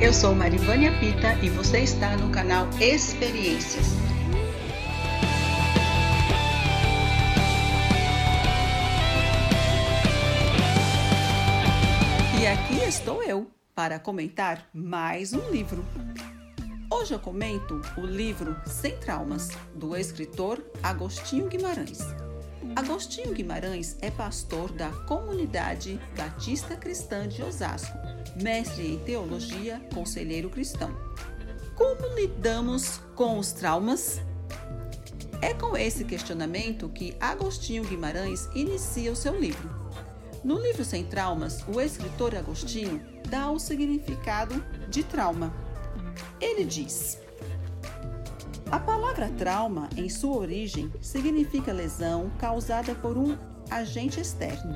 Eu 0.00 0.14
sou 0.14 0.34
Marivânia 0.34 0.98
Pita 0.98 1.34
e 1.42 1.50
você 1.50 1.80
está 1.80 2.16
no 2.16 2.30
canal 2.30 2.66
Experiências. 2.80 3.84
E 12.40 12.46
aqui 12.46 12.82
estou 12.88 13.22
eu 13.22 13.50
para 13.74 13.98
comentar 13.98 14.66
mais 14.72 15.34
um 15.34 15.50
livro. 15.50 15.84
Hoje 16.90 17.12
eu 17.12 17.18
comento 17.18 17.82
o 17.98 18.00
livro 18.00 18.56
Sem 18.64 18.96
Traumas, 18.96 19.50
do 19.74 19.94
escritor 19.94 20.64
Agostinho 20.82 21.46
Guimarães. 21.46 22.19
Agostinho 22.76 23.32
Guimarães 23.32 23.96
é 24.00 24.10
pastor 24.10 24.70
da 24.72 24.90
Comunidade 24.90 25.98
Batista 26.16 26.76
Cristã 26.76 27.26
de 27.26 27.42
Osasco, 27.42 27.96
mestre 28.40 28.86
em 28.86 28.98
teologia, 28.98 29.80
conselheiro 29.94 30.50
cristão. 30.50 30.94
Como 31.74 32.14
lidamos 32.14 33.00
com 33.16 33.38
os 33.38 33.52
traumas? 33.52 34.20
É 35.40 35.54
com 35.54 35.74
esse 35.74 36.04
questionamento 36.04 36.88
que 36.90 37.16
Agostinho 37.18 37.82
Guimarães 37.84 38.46
inicia 38.54 39.10
o 39.10 39.16
seu 39.16 39.38
livro. 39.38 39.68
No 40.44 40.60
livro 40.60 40.84
Sem 40.84 41.04
Traumas, 41.04 41.64
o 41.66 41.80
escritor 41.80 42.34
Agostinho 42.34 43.02
dá 43.28 43.50
o 43.50 43.58
significado 43.58 44.62
de 44.88 45.02
trauma. 45.02 45.52
Ele 46.40 46.64
diz: 46.64 47.18
a 48.70 48.78
palavra 48.78 49.28
trauma, 49.36 49.88
em 49.96 50.08
sua 50.08 50.36
origem, 50.36 50.92
significa 51.00 51.72
lesão 51.72 52.30
causada 52.38 52.94
por 52.94 53.18
um 53.18 53.36
agente 53.68 54.20
externo. 54.20 54.74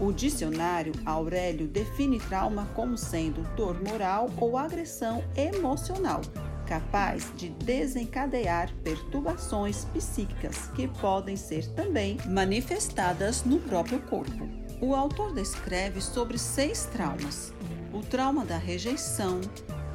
O 0.00 0.12
dicionário 0.12 0.92
Aurélio 1.04 1.68
define 1.68 2.18
trauma 2.18 2.66
como 2.74 2.98
sendo 2.98 3.42
dor 3.54 3.80
moral 3.82 4.28
ou 4.38 4.58
agressão 4.58 5.24
emocional, 5.36 6.20
capaz 6.66 7.32
de 7.36 7.48
desencadear 7.48 8.74
perturbações 8.82 9.84
psíquicas 9.86 10.66
que 10.74 10.88
podem 10.88 11.36
ser 11.36 11.66
também 11.74 12.18
manifestadas 12.26 13.44
no 13.44 13.58
próprio 13.60 14.00
corpo. 14.02 14.48
O 14.80 14.94
autor 14.94 15.32
descreve 15.32 16.02
sobre 16.02 16.36
seis 16.36 16.86
traumas: 16.86 17.52
o 17.92 18.00
trauma 18.00 18.44
da 18.44 18.58
rejeição, 18.58 19.40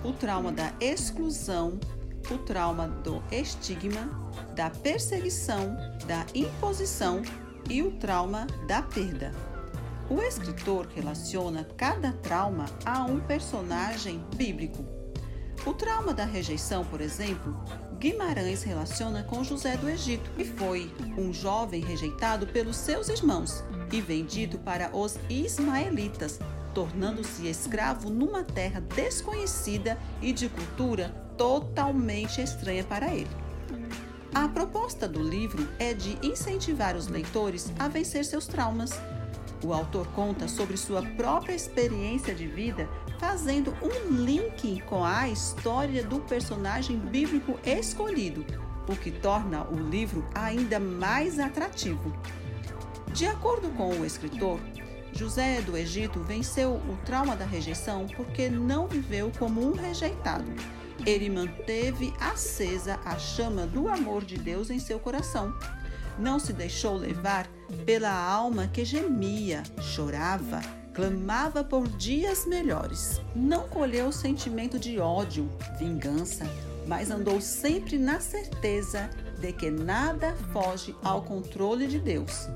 o 0.04 0.14
trauma 0.14 0.52
da 0.52 0.74
exclusão, 0.80 1.78
o 2.32 2.38
trauma 2.38 2.88
do 2.88 3.22
estigma, 3.32 4.10
da 4.56 4.70
perseguição, 4.70 5.76
da 6.08 6.26
imposição 6.34 7.22
e 7.70 7.84
o 7.84 7.92
trauma 7.92 8.48
da 8.68 8.82
perda. 8.82 9.32
O 10.10 10.22
escritor 10.22 10.88
relaciona 10.96 11.68
cada 11.78 12.14
trauma 12.14 12.66
a 12.86 13.04
um 13.04 13.20
personagem 13.20 14.24
bíblico. 14.36 14.86
O 15.66 15.74
trauma 15.74 16.14
da 16.14 16.26
rejeição, 16.26 16.84
por 16.86 17.02
exemplo, 17.02 17.56
Guimarães 18.00 18.64
relaciona 18.64 19.24
com 19.24 19.44
José 19.44 19.78
do 19.78 19.88
Egito, 19.88 20.32
que 20.32 20.44
foi 20.44 20.92
um 21.18 21.32
jovem 21.32 21.82
rejeitado 21.82 22.48
pelos 22.48 22.78
seus 22.78 23.10
irmãos 23.10 23.64
e 23.92 24.02
vendido 24.02 24.58
para 24.58 24.90
os 24.96 25.20
ismaelitas, 25.30 26.40
tornando-se 26.74 27.48
escravo 27.48 28.10
numa 28.10 28.44
terra 28.44 28.82
desconhecida 28.82 30.00
e 30.22 30.34
de 30.34 30.50
cultura 30.50 31.31
totalmente 31.42 32.40
estranha 32.40 32.84
para 32.84 33.12
ele. 33.12 33.28
A 34.32 34.48
proposta 34.48 35.08
do 35.08 35.24
livro 35.24 35.68
é 35.80 35.92
de 35.92 36.16
incentivar 36.22 36.96
os 36.96 37.08
leitores 37.08 37.74
a 37.80 37.88
vencer 37.88 38.24
seus 38.26 38.46
traumas. 38.46 38.92
O 39.64 39.74
autor 39.74 40.06
conta 40.10 40.48
sobre 40.48 40.78
sua 40.78 41.02
própria 41.02 41.56
experiência 41.56 42.36
de 42.36 42.46
vida, 42.46 42.88
fazendo 43.20 43.76
um 43.82 44.14
link 44.24 44.82
com 44.82 45.04
a 45.04 45.30
história 45.30 46.04
do 46.04 46.20
personagem 46.20 47.00
bíblico 47.00 47.60
escolhido, 47.66 48.46
o 48.88 48.96
que 48.96 49.10
torna 49.10 49.64
o 49.64 49.76
livro 49.76 50.24
ainda 50.36 50.80
mais 50.80 51.40
atrativo. 51.40 52.16
De 53.14 53.26
acordo 53.26 53.72
com 53.72 53.90
o 53.90 54.06
escritor, 54.06 54.60
José 55.12 55.60
do 55.62 55.76
Egito 55.76 56.20
venceu 56.20 56.76
o 56.76 56.98
trauma 57.04 57.36
da 57.36 57.46
rejeição 57.46 58.06
porque 58.16 58.48
não 58.48 58.86
viveu 58.86 59.32
como 59.40 59.68
um 59.68 59.74
rejeitado 59.74 60.46
ele 61.06 61.30
manteve 61.30 62.14
acesa 62.20 63.00
a 63.06 63.18
chama 63.18 63.66
do 63.66 63.88
amor 63.88 64.24
de 64.24 64.38
Deus 64.38 64.70
em 64.70 64.80
seu 64.80 65.00
coração. 65.00 65.54
Não 66.18 66.40
se 66.40 66.54
deixou 66.54 66.96
levar 66.96 67.48
pela 67.86 68.12
alma 68.12 68.68
que 68.68 68.84
gemia, 68.84 69.64
chorava, 69.80 70.62
clamava 70.94 71.64
por 71.64 71.88
dias 71.88 72.46
melhores. 72.46 73.22
Não 73.36 73.68
colheu 73.68 74.08
o 74.08 74.14
sentimento 74.14 74.78
de 74.78 75.00
ódio, 75.00 75.50
vingança, 75.80 76.46
mas 76.88 77.10
andou 77.10 77.40
sempre 77.40 77.98
na 77.98 78.20
certeza 78.20 79.10
de 79.40 79.52
que 79.54 79.72
nada 79.72 80.36
foge 80.52 80.96
ao 81.04 81.24
controle 81.24 81.88
de 81.88 82.00
Deus. 82.00 82.48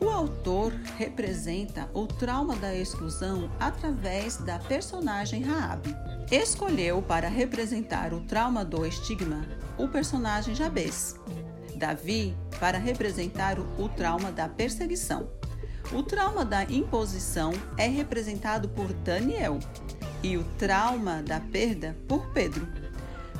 O 0.00 0.08
autor 0.08 0.72
representa 0.96 1.88
o 1.94 2.06
trauma 2.06 2.56
da 2.56 2.74
exclusão 2.74 3.50
através 3.60 4.36
da 4.38 4.58
personagem 4.58 5.42
Raabe. 5.42 5.94
Escolheu 6.32 7.02
para 7.02 7.28
representar 7.28 8.14
o 8.14 8.22
trauma 8.22 8.64
do 8.64 8.86
estigma 8.86 9.46
o 9.76 9.86
personagem 9.86 10.54
Jabez. 10.54 11.14
Davi 11.76 12.34
para 12.58 12.78
representar 12.78 13.58
o 13.60 13.86
trauma 13.90 14.32
da 14.32 14.48
perseguição. 14.48 15.30
O 15.92 16.02
trauma 16.02 16.42
da 16.42 16.64
imposição 16.64 17.52
é 17.76 17.86
representado 17.86 18.66
por 18.70 18.90
Daniel 18.94 19.58
e 20.22 20.38
o 20.38 20.44
trauma 20.56 21.22
da 21.22 21.38
perda 21.38 21.94
por 22.08 22.26
Pedro. 22.32 22.66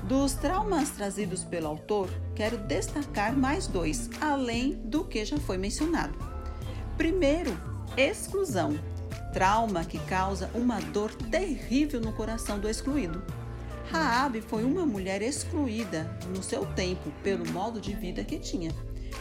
Dos 0.03 0.35
traumas 0.35 0.91
trazidos 0.91 1.45
pelo 1.45 1.69
autor, 1.69 2.11
quero 2.35 2.59
destacar 2.59 3.35
mais 3.35 3.67
dois, 3.67 4.11
além 4.21 4.73
do 4.85 5.03
que 5.03 5.25
já 5.25 5.39
foi 5.39 5.57
mencionado. 5.57 6.19
Primeiro, 6.99 7.59
exclusão. 7.97 8.92
Trauma 9.33 9.85
que 9.85 9.99
causa 10.01 10.51
uma 10.55 10.81
dor 10.81 11.13
terrível 11.15 12.01
no 12.01 12.13
coração 12.13 12.59
do 12.59 12.69
excluído. 12.69 13.23
Raabe 13.91 14.41
foi 14.41 14.65
uma 14.65 14.87
mulher 14.87 15.23
excluída 15.23 16.11
no 16.35 16.43
seu 16.43 16.65
tempo 16.67 17.11
pelo 17.23 17.51
modo 17.51 17.81
de 17.81 17.95
vida 17.95 18.25
que 18.25 18.39
tinha. 18.39 18.71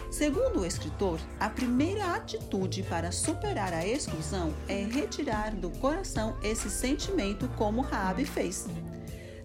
Segundo 0.09 0.61
o 0.61 0.65
escritor, 0.65 1.19
a 1.39 1.49
primeira 1.49 2.13
atitude 2.13 2.83
para 2.83 3.11
superar 3.11 3.73
a 3.73 3.85
exclusão 3.85 4.53
é 4.67 4.83
retirar 4.83 5.51
do 5.55 5.69
coração 5.69 6.37
esse 6.43 6.69
sentimento 6.69 7.47
como 7.57 7.81
Raabe 7.81 8.25
fez. 8.25 8.67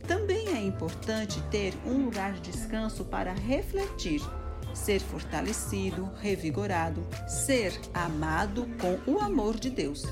Também 0.06 0.48
é 0.48 0.60
importante 0.60 1.40
ter 1.50 1.74
um 1.84 2.04
lugar 2.04 2.34
de 2.34 2.52
descanso 2.52 3.04
para 3.04 3.32
refletir 3.32 4.20
ser 4.76 5.00
fortalecido, 5.00 6.08
revigorado, 6.20 7.02
ser 7.26 7.72
amado 7.94 8.68
com 8.78 9.10
o 9.10 9.18
amor 9.18 9.58
de 9.58 9.70
Deus. 9.70 10.04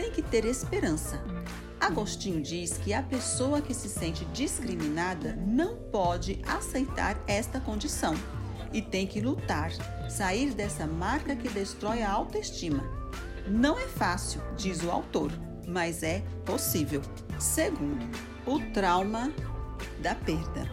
Tem 0.00 0.10
que 0.10 0.22
ter 0.22 0.46
esperança. 0.46 1.22
Agostinho 1.78 2.40
diz 2.40 2.78
que 2.78 2.94
a 2.94 3.02
pessoa 3.02 3.60
que 3.60 3.74
se 3.74 3.86
sente 3.86 4.24
discriminada 4.32 5.36
não 5.36 5.76
pode 5.76 6.40
aceitar 6.46 7.22
esta 7.26 7.60
condição 7.60 8.14
e 8.72 8.80
tem 8.80 9.06
que 9.06 9.20
lutar, 9.20 9.70
sair 10.08 10.54
dessa 10.54 10.86
marca 10.86 11.36
que 11.36 11.50
destrói 11.50 12.00
a 12.00 12.10
autoestima. 12.10 12.82
Não 13.46 13.78
é 13.78 13.86
fácil, 13.88 14.40
diz 14.56 14.82
o 14.82 14.90
autor, 14.90 15.30
mas 15.68 16.02
é 16.02 16.20
possível. 16.46 17.02
Segundo, 17.38 18.02
o 18.46 18.58
trauma 18.72 19.30
da 20.00 20.14
perda. 20.14 20.66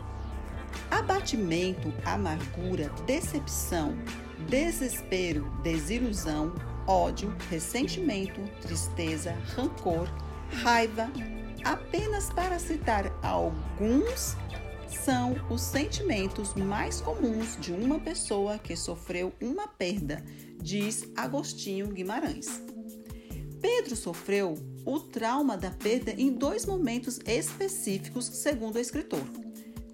Abatimento, 0.90 1.94
amargura, 2.06 2.90
decepção, 3.06 3.94
desespero, 4.48 5.52
desilusão, 5.62 6.54
ódio, 6.88 7.36
ressentimento, 7.50 8.42
tristeza, 8.62 9.34
rancor, 9.56 10.08
raiva, 10.50 11.12
apenas 11.64 12.30
para 12.32 12.58
citar 12.58 13.14
alguns, 13.22 14.36
são 14.88 15.36
os 15.50 15.62
sentimentos 15.62 16.54
mais 16.54 17.02
comuns 17.02 17.58
de 17.60 17.74
uma 17.74 18.00
pessoa 18.00 18.58
que 18.58 18.76
sofreu 18.76 19.34
uma 19.42 19.68
perda, 19.68 20.24
diz 20.62 21.08
Agostinho 21.16 21.88
Guimarães. 21.88 22.62
Pedro 23.62 23.96
sofreu 23.96 24.54
o 24.86 25.00
trauma 25.00 25.58
da 25.58 25.72
perda 25.72 26.12
em 26.12 26.32
dois 26.32 26.66
momentos 26.66 27.20
específicos, 27.26 28.26
segundo 28.26 28.78
o 28.78 28.80
escritor 28.80 29.24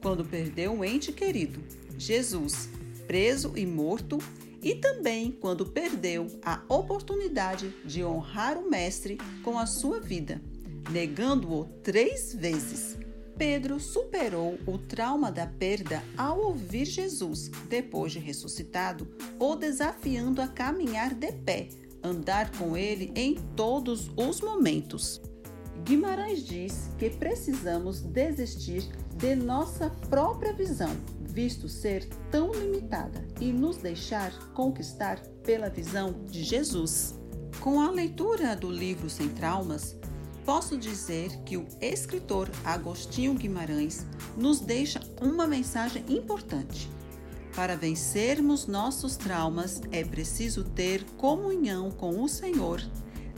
quando 0.04 0.26
perdeu 0.26 0.74
um 0.74 0.84
ente 0.84 1.14
querido, 1.14 1.64
Jesus, 1.98 2.68
preso 3.08 3.54
e 3.56 3.66
morto, 3.66 4.18
e 4.64 4.76
também 4.76 5.32
quando 5.32 5.66
perdeu 5.66 6.28
a 6.42 6.64
oportunidade 6.70 7.70
de 7.86 8.04
honrar 8.04 8.58
o 8.58 8.70
Mestre 8.70 9.18
com 9.44 9.60
a 9.60 9.66
sua 9.66 10.00
vida, 10.00 10.42
negando-o 10.90 11.66
três 11.84 12.34
vezes. 12.34 12.98
Pedro 13.38 13.80
superou 13.80 14.60
o 14.66 14.78
trauma 14.78 15.32
da 15.32 15.46
perda 15.46 16.04
ao 16.16 16.40
ouvir 16.40 16.86
Jesus, 16.86 17.50
depois 17.68 18.12
de 18.12 18.20
ressuscitado, 18.20 19.08
o 19.40 19.56
desafiando 19.56 20.42
a 20.42 20.48
caminhar 20.48 21.14
de 21.14 21.32
pé, 21.32 21.68
andar 22.02 22.52
com 22.58 22.78
ele 22.78 23.12
em 23.16 23.36
todos 23.56 24.10
os 24.16 24.40
momentos. 24.40 25.20
Guimarães 25.82 26.44
diz 26.44 26.90
que 26.98 27.10
precisamos 27.10 28.00
desistir 28.00 28.88
de 29.18 29.36
nossa 29.36 29.90
própria 30.10 30.54
visão, 30.54 30.92
visto 31.20 31.68
ser 31.68 32.08
tão 32.32 32.52
limitada, 32.52 33.26
e 33.42 33.52
nos 33.52 33.78
deixar 33.78 34.32
conquistar 34.54 35.20
pela 35.44 35.70
visão 35.70 36.14
de 36.30 36.44
Jesus. 36.44 37.16
Com 37.60 37.82
a 37.82 37.90
leitura 37.90 38.56
do 38.56 38.72
livro 38.72 39.10
Sem 39.10 39.30
Traumas, 39.30 39.96
posso 40.46 40.78
dizer 40.78 41.32
que 41.44 41.58
o 41.58 41.66
escritor 41.82 42.50
Agostinho 42.64 43.34
Guimarães 43.34 44.06
nos 44.38 44.60
deixa 44.60 45.02
uma 45.22 45.48
mensagem 45.48 46.04
importante. 46.08 46.90
Para 47.56 47.76
vencermos 47.76 48.66
nossos 48.66 49.16
traumas, 49.16 49.82
é 49.92 50.04
preciso 50.04 50.64
ter 50.64 51.04
comunhão 51.18 51.92
com 51.92 52.22
o 52.24 52.28
Senhor, 52.28 52.82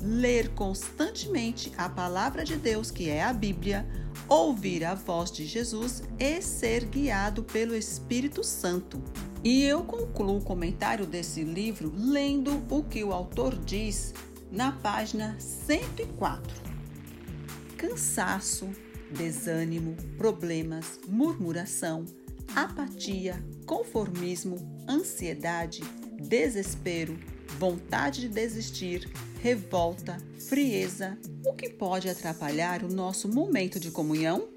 ler 0.02 0.50
constantemente 0.50 1.72
a 1.78 1.90
palavra 1.90 2.44
de 2.44 2.56
Deus, 2.56 2.92
que 2.92 3.10
é 3.10 3.24
a 3.24 3.34
Bíblia, 3.34 3.88
ouvir 4.28 4.84
a 4.84 4.96
voz 4.96 5.32
de 5.32 5.46
Jesus 5.46 6.04
e 6.20 6.42
ser 6.42 6.86
guiado 6.86 7.44
pelo 7.44 7.76
Espírito 7.76 8.44
Santo. 8.44 9.02
E 9.44 9.64
eu 9.64 9.84
concluo 9.84 10.38
o 10.38 10.44
comentário 10.44 11.06
desse 11.06 11.44
livro 11.44 11.94
lendo 11.96 12.64
o 12.70 12.84
que 12.84 13.04
o 13.04 13.14
autor 13.14 13.56
diz 13.56 14.14
na 14.52 14.72
página 14.72 15.36
104. 15.40 16.64
Cansaço, 17.78 18.70
desânimo, 19.12 19.96
problemas, 20.18 21.00
murmuração, 21.08 22.06
apatia, 22.56 23.44
conformismo, 23.66 24.58
ansiedade, 24.90 25.84
desespero, 26.20 27.18
vontade 27.58 28.22
de 28.22 28.30
desistir, 28.30 29.10
revolta, 29.42 30.18
frieza, 30.40 31.18
o 31.46 31.54
que 31.54 31.70
pode 31.70 32.10
atrapalhar 32.10 32.84
o 32.84 32.92
nosso 32.92 33.28
momento 33.28 33.80
de 33.80 33.92
comunhão? 33.92 34.50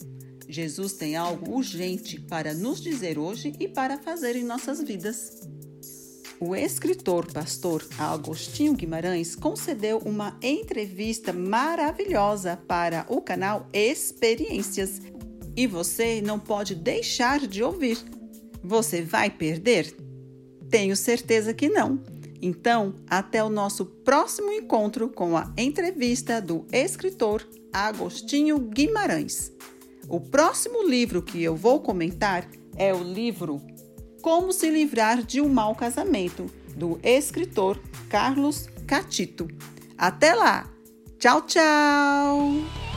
Jesus 0.48 0.94
tem 0.94 1.14
algo 1.14 1.54
urgente 1.54 2.20
para 2.20 2.54
nos 2.54 2.80
dizer 2.80 3.18
hoje 3.18 3.52
e 3.60 3.68
para 3.68 3.98
fazer 3.98 4.34
em 4.34 4.44
nossas 4.44 4.82
vidas. 4.82 5.46
O 6.40 6.54
escritor 6.54 7.30
pastor 7.32 7.86
Agostinho 7.98 8.72
Guimarães 8.72 9.34
concedeu 9.34 9.98
uma 9.98 10.38
entrevista 10.40 11.32
maravilhosa 11.32 12.56
para 12.56 13.04
o 13.08 13.20
canal 13.20 13.68
Experiências 13.72 15.02
e 15.56 15.66
você 15.66 16.22
não 16.22 16.38
pode 16.38 16.74
deixar 16.74 17.40
de 17.46 17.62
ouvir. 17.62 17.98
Você 18.62 19.02
vai 19.02 19.28
perder? 19.28 19.94
Tenho 20.70 20.96
certeza 20.96 21.52
que 21.52 21.68
não. 21.68 22.00
Então, 22.40 22.94
até 23.08 23.42
o 23.42 23.48
nosso 23.48 23.84
próximo 23.84 24.52
encontro 24.52 25.08
com 25.08 25.36
a 25.36 25.52
entrevista 25.56 26.40
do 26.40 26.66
escritor 26.72 27.46
Agostinho 27.72 28.58
Guimarães. 28.58 29.52
O 30.08 30.20
próximo 30.20 30.86
livro 30.88 31.20
que 31.20 31.42
eu 31.42 31.54
vou 31.54 31.80
comentar 31.80 32.48
é 32.76 32.94
o 32.94 33.02
livro 33.02 33.60
Como 34.22 34.52
se 34.52 34.70
livrar 34.70 35.22
de 35.22 35.40
um 35.40 35.48
mau 35.48 35.74
casamento, 35.74 36.46
do 36.76 36.98
escritor 37.02 37.78
Carlos 38.08 38.68
Catito. 38.86 39.48
Até 39.96 40.34
lá! 40.34 40.70
Tchau, 41.18 41.42
tchau! 41.42 42.87